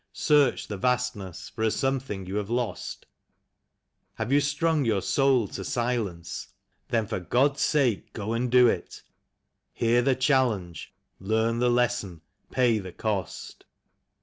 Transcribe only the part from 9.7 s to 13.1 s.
Hear the challenge, learn the lesson, pay the